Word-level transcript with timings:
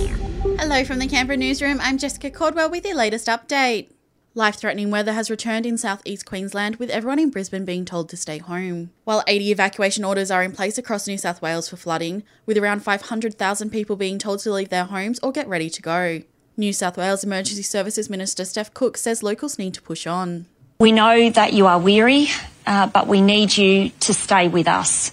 Hello 0.00 0.84
from 0.84 0.98
the 0.98 1.06
Canberra 1.06 1.36
newsroom. 1.36 1.78
I'm 1.82 1.98
Jessica 1.98 2.30
Cordwell 2.30 2.70
with 2.70 2.86
your 2.86 2.96
latest 2.96 3.26
update. 3.26 3.90
Life 4.34 4.54
threatening 4.54 4.90
weather 4.90 5.12
has 5.12 5.28
returned 5.28 5.66
in 5.66 5.76
southeast 5.76 6.24
Queensland, 6.24 6.76
with 6.76 6.88
everyone 6.88 7.18
in 7.18 7.30
Brisbane 7.30 7.64
being 7.64 7.84
told 7.84 8.08
to 8.08 8.16
stay 8.16 8.38
home. 8.38 8.90
While 9.04 9.24
80 9.26 9.50
evacuation 9.50 10.04
orders 10.04 10.30
are 10.30 10.42
in 10.42 10.52
place 10.52 10.78
across 10.78 11.08
New 11.08 11.18
South 11.18 11.42
Wales 11.42 11.68
for 11.68 11.76
flooding, 11.76 12.22
with 12.46 12.56
around 12.56 12.84
500,000 12.84 13.70
people 13.70 13.96
being 13.96 14.18
told 14.18 14.38
to 14.40 14.52
leave 14.52 14.68
their 14.68 14.84
homes 14.84 15.18
or 15.18 15.32
get 15.32 15.48
ready 15.48 15.68
to 15.68 15.82
go. 15.82 16.22
New 16.56 16.72
South 16.72 16.96
Wales 16.96 17.24
Emergency 17.24 17.62
Services 17.62 18.08
Minister 18.08 18.44
Steph 18.44 18.72
Cooke 18.72 18.96
says 18.96 19.22
locals 19.22 19.58
need 19.58 19.74
to 19.74 19.82
push 19.82 20.06
on. 20.06 20.46
We 20.78 20.92
know 20.92 21.28
that 21.30 21.52
you 21.52 21.66
are 21.66 21.78
weary, 21.78 22.28
uh, 22.66 22.86
but 22.86 23.06
we 23.06 23.20
need 23.20 23.56
you 23.56 23.90
to 24.00 24.14
stay 24.14 24.48
with 24.48 24.68
us. 24.68 25.12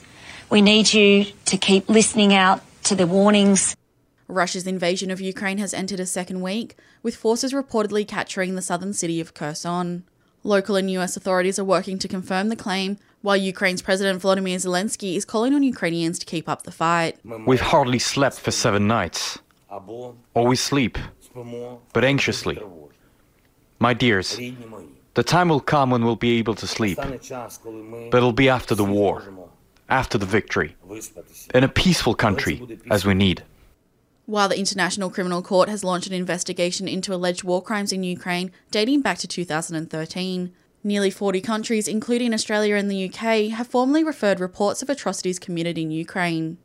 We 0.50 0.62
need 0.62 0.94
you 0.94 1.26
to 1.46 1.58
keep 1.58 1.90
listening 1.90 2.34
out 2.34 2.62
to 2.84 2.96
the 2.96 3.08
warnings. 3.08 3.76
Russia's 4.28 4.68
invasion 4.68 5.10
of 5.10 5.22
Ukraine 5.22 5.58
has 5.58 5.74
entered 5.74 6.00
a 6.00 6.06
second 6.06 6.42
week, 6.42 6.76
with 7.02 7.16
forces 7.16 7.54
reportedly 7.54 8.08
capturing 8.08 8.56
the 8.56 8.62
southern 8.62 8.94
city 8.94 9.22
of 9.22 9.34
Kherson. 9.34 10.04
Local 10.44 10.76
and 10.76 10.92
US 10.92 11.16
authorities 11.18 11.58
are 11.58 11.64
working 11.64 11.98
to 12.00 12.08
confirm 12.08 12.50
the 12.50 12.56
claim, 12.56 12.98
while 13.22 13.38
Ukraine's 13.38 13.82
President 13.82 14.22
Volodymyr 14.22 14.56
Zelensky 14.56 15.16
is 15.16 15.26
calling 15.26 15.54
on 15.54 15.64
Ukrainians 15.64 16.20
to 16.20 16.26
keep 16.26 16.48
up 16.48 16.64
the 16.64 16.72
fight. 16.72 17.18
We've 17.24 17.62
hardly 17.62 18.00
slept 18.00 18.40
for 18.40 18.52
seven 18.52 18.88
nights. 18.88 19.40
Or 19.70 20.48
we 20.48 20.56
sleep, 20.56 20.98
but 21.94 22.04
anxiously. 22.04 22.62
My 23.80 23.94
dears, 23.94 24.40
the 25.14 25.24
time 25.24 25.50
will 25.50 25.60
come 25.60 25.92
when 25.92 26.04
we'll 26.04 26.16
be 26.16 26.38
able 26.38 26.56
to 26.56 26.68
sleep, 26.68 26.98
but 26.98 28.18
it'll 28.18 28.34
be 28.34 28.50
after 28.50 28.76
the 28.76 28.86
war, 28.86 29.24
after 29.90 30.18
the 30.18 30.26
victory, 30.26 30.76
in 31.54 31.64
a 31.64 31.70
peaceful 31.70 32.14
country, 32.16 32.62
as 32.90 33.06
we 33.06 33.14
need. 33.14 33.44
While 34.28 34.50
the 34.50 34.60
International 34.60 35.10
Criminal 35.10 35.42
Court 35.42 35.70
has 35.70 35.86
launched 35.86 36.08
an 36.08 36.14
investigation 36.14 36.86
into 36.86 37.14
alleged 37.14 37.46
war 37.46 37.62
crimes 37.64 37.94
in 37.94 38.04
Ukraine 38.04 38.52
dating 38.72 39.02
back 39.02 39.20
to 39.20 39.28
2013, 39.28 40.52
nearly 40.84 41.10
40 41.10 41.40
countries, 41.40 41.88
including 41.88 42.34
Australia 42.34 42.76
and 42.76 42.92
the 42.92 43.06
UK, 43.06 43.50
have 43.56 43.68
formally 43.68 44.04
referred 44.04 44.42
reports 44.42 44.82
of 44.82 44.90
atrocities 44.90 45.40
committed 45.40 45.78
in 45.78 45.92
Ukraine. 45.92 46.58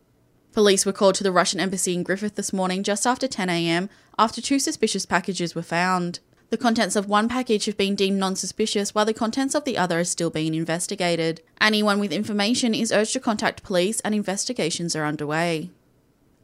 Police 0.51 0.85
were 0.85 0.93
called 0.93 1.15
to 1.15 1.23
the 1.23 1.31
Russian 1.31 1.61
embassy 1.61 1.95
in 1.95 2.03
Griffith 2.03 2.35
this 2.35 2.53
morning 2.53 2.83
just 2.83 3.07
after 3.07 3.29
10am 3.29 3.89
after 4.19 4.41
two 4.41 4.59
suspicious 4.59 5.07
packages 5.07 5.55
were 5.55 5.63
found. 5.63 6.19
The 6.51 6.59
contents 6.59 6.97
of 6.97 7.09
one 7.09 7.29
package 7.29 7.67
have 7.67 7.77
been 7.77 7.95
deemed 7.95 8.19
non 8.19 8.35
suspicious, 8.35 8.93
while 8.93 9.05
the 9.05 9.15
contents 9.15 9.55
of 9.55 9.63
the 9.65 9.79
other 9.79 10.01
are 10.01 10.05
still 10.05 10.31
being 10.31 10.57
investigated. 10.57 11.41
Anyone 11.61 12.01
with 12.01 12.11
information 12.11 12.75
is 12.75 12.91
urged 12.91 13.13
to 13.13 13.21
contact 13.21 13.63
police, 13.63 14.01
and 14.01 14.17
investigations 14.17 14.97
are 14.97 15.05
underway. 15.05 15.71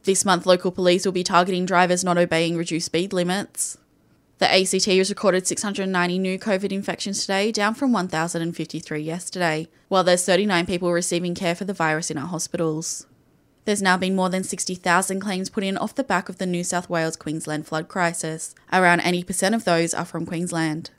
This 0.03 0.25
month, 0.25 0.45
local 0.45 0.71
police 0.71 1.05
will 1.05 1.11
be 1.11 1.23
targeting 1.23 1.65
drivers 1.65 2.03
not 2.03 2.17
obeying 2.17 2.55
reduced 2.55 2.87
speed 2.87 3.13
limits. 3.13 3.77
The 4.39 4.51
ACT 4.53 4.85
has 4.85 5.09
recorded 5.09 5.45
690 5.45 6.17
new 6.17 6.39
COVID 6.39 6.71
infections 6.71 7.21
today, 7.21 7.51
down 7.51 7.75
from 7.75 7.91
1,053 7.91 9.01
yesterday, 9.01 9.67
while 9.89 10.05
there's 10.05 10.25
39 10.25 10.65
people 10.65 10.93
receiving 10.93 11.35
care 11.35 11.55
for 11.55 11.65
the 11.65 11.73
virus 11.73 12.09
in 12.09 12.17
our 12.17 12.27
hospitals. 12.27 13.05
There's 13.65 13.81
now 13.81 13.97
been 13.97 14.15
more 14.15 14.29
than 14.29 14.45
60,000 14.45 15.19
claims 15.19 15.49
put 15.49 15.65
in 15.65 15.77
off 15.77 15.93
the 15.93 16.05
back 16.05 16.29
of 16.29 16.37
the 16.37 16.45
New 16.45 16.63
South 16.63 16.89
Wales 16.89 17.17
Queensland 17.17 17.67
flood 17.67 17.89
crisis. 17.89 18.55
Around 18.71 19.01
80% 19.01 19.53
of 19.53 19.65
those 19.65 19.93
are 19.93 20.05
from 20.05 20.25
Queensland. 20.25 20.91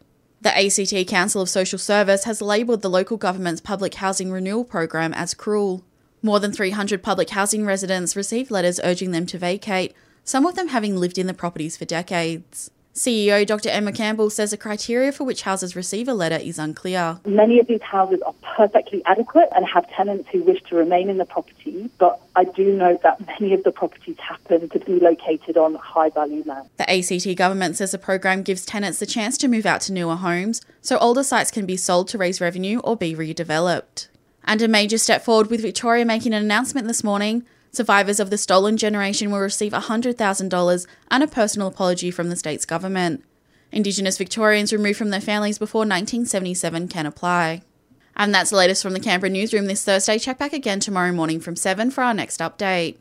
The 0.42 0.56
ACT 0.56 1.08
Council 1.08 1.42
of 1.42 1.48
Social 1.48 1.78
Service 1.78 2.24
has 2.24 2.40
labelled 2.40 2.82
the 2.82 2.90
local 2.90 3.16
government's 3.16 3.60
public 3.60 3.94
housing 3.94 4.30
renewal 4.30 4.64
program 4.64 5.12
as 5.14 5.34
cruel. 5.34 5.84
More 6.22 6.38
than 6.38 6.52
300 6.52 7.02
public 7.02 7.30
housing 7.30 7.64
residents 7.64 8.14
received 8.14 8.50
letters 8.50 8.78
urging 8.84 9.10
them 9.10 9.24
to 9.26 9.38
vacate, 9.38 9.94
some 10.22 10.44
of 10.44 10.54
them 10.54 10.68
having 10.68 10.96
lived 10.96 11.16
in 11.16 11.26
the 11.26 11.34
properties 11.34 11.78
for 11.78 11.86
decades. 11.86 12.70
CEO 12.94 13.46
Dr. 13.46 13.70
Emma 13.70 13.92
Campbell 13.92 14.28
says 14.28 14.50
the 14.50 14.58
criteria 14.58 15.12
for 15.12 15.24
which 15.24 15.42
houses 15.42 15.74
receive 15.74 16.08
a 16.08 16.12
letter 16.12 16.36
is 16.36 16.58
unclear. 16.58 17.18
Many 17.24 17.58
of 17.58 17.68
these 17.68 17.80
houses 17.80 18.20
are 18.26 18.34
perfectly 18.56 19.02
adequate 19.06 19.48
and 19.56 19.64
have 19.66 19.88
tenants 19.90 20.28
who 20.30 20.42
wish 20.42 20.62
to 20.64 20.76
remain 20.76 21.08
in 21.08 21.16
the 21.16 21.24
property, 21.24 21.88
but 21.98 22.20
I 22.36 22.44
do 22.44 22.76
note 22.76 23.02
that 23.02 23.26
many 23.26 23.54
of 23.54 23.62
the 23.62 23.70
properties 23.70 24.18
happen 24.18 24.68
to 24.68 24.78
be 24.80 24.98
located 24.98 25.56
on 25.56 25.76
high 25.76 26.10
value 26.10 26.42
land. 26.44 26.68
The 26.76 26.90
ACT 26.90 27.34
government 27.38 27.76
says 27.76 27.92
the 27.92 27.98
program 27.98 28.42
gives 28.42 28.66
tenants 28.66 28.98
the 28.98 29.06
chance 29.06 29.38
to 29.38 29.48
move 29.48 29.64
out 29.64 29.80
to 29.82 29.92
newer 29.92 30.16
homes, 30.16 30.60
so 30.82 30.98
older 30.98 31.22
sites 31.22 31.50
can 31.50 31.64
be 31.64 31.78
sold 31.78 32.08
to 32.08 32.18
raise 32.18 32.40
revenue 32.40 32.80
or 32.80 32.96
be 32.96 33.14
redeveloped. 33.14 34.08
And 34.50 34.60
a 34.62 34.66
major 34.66 34.98
step 34.98 35.22
forward 35.22 35.48
with 35.48 35.62
Victoria 35.62 36.04
making 36.04 36.34
an 36.34 36.42
announcement 36.42 36.88
this 36.88 37.04
morning. 37.04 37.46
Survivors 37.70 38.18
of 38.18 38.30
the 38.30 38.36
stolen 38.36 38.76
generation 38.76 39.30
will 39.30 39.38
receive 39.38 39.70
$100,000 39.70 40.86
and 41.08 41.22
a 41.22 41.28
personal 41.28 41.68
apology 41.68 42.10
from 42.10 42.30
the 42.30 42.34
state's 42.34 42.64
government. 42.64 43.24
Indigenous 43.70 44.18
Victorians 44.18 44.72
removed 44.72 44.98
from 44.98 45.10
their 45.10 45.20
families 45.20 45.60
before 45.60 45.82
1977 45.82 46.88
can 46.88 47.06
apply. 47.06 47.62
And 48.16 48.34
that's 48.34 48.50
the 48.50 48.56
latest 48.56 48.82
from 48.82 48.92
the 48.92 48.98
Canberra 48.98 49.30
newsroom 49.30 49.66
this 49.66 49.84
Thursday. 49.84 50.18
Check 50.18 50.38
back 50.38 50.52
again 50.52 50.80
tomorrow 50.80 51.12
morning 51.12 51.38
from 51.38 51.54
7 51.54 51.92
for 51.92 52.02
our 52.02 52.12
next 52.12 52.40
update. 52.40 52.96